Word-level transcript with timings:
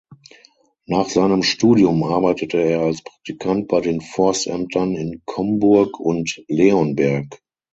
Nach 0.87 1.07
seinem 1.09 1.43
Studium 1.43 2.01
arbeitete 2.03 2.57
er 2.57 2.79
als 2.79 3.03
Praktikant 3.03 3.67
bei 3.67 3.81
den 3.81 4.01
Forstämtern 4.01 4.95
in 4.95 5.21
Comburg 5.25 5.99
und 5.99 6.43
Leonberg. 6.47 7.39